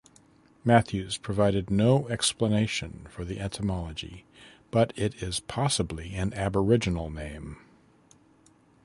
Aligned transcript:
Matthews 0.65 1.17
provided 1.17 1.69
no 1.69 2.07
explanation 2.09 3.05
for 3.11 3.23
the 3.23 3.39
etymology 3.39 4.25
but 4.71 4.97
it 4.97 5.21
is 5.21 5.41
possibly 5.41 6.15
an 6.15 6.33
aboriginal 6.33 7.11
name. 7.11 7.57